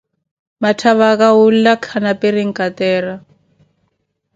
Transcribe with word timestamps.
Matthavaka 0.61 1.27
wuula 1.37 1.73
khana 1.85 2.11
pirinkatera 2.21 3.13